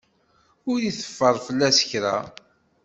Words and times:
Ur 0.71 0.79
iteffer 0.89 1.35
fell-as 1.45 1.79
kra. 1.89 2.17